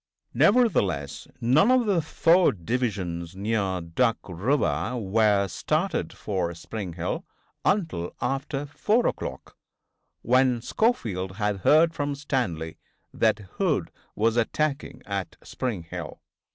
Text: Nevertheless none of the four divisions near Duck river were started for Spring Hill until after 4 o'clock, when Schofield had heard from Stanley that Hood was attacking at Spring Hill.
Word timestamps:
Nevertheless 0.33 1.27
none 1.39 1.69
of 1.69 1.85
the 1.85 2.01
four 2.01 2.53
divisions 2.53 3.35
near 3.35 3.81
Duck 3.81 4.17
river 4.27 4.97
were 4.97 5.47
started 5.47 6.11
for 6.11 6.55
Spring 6.55 6.93
Hill 6.93 7.23
until 7.63 8.15
after 8.19 8.65
4 8.65 9.05
o'clock, 9.05 9.55
when 10.23 10.59
Schofield 10.59 11.33
had 11.35 11.57
heard 11.57 11.93
from 11.93 12.15
Stanley 12.15 12.79
that 13.13 13.37
Hood 13.59 13.91
was 14.15 14.37
attacking 14.37 15.03
at 15.05 15.35
Spring 15.43 15.83
Hill. 15.83 16.19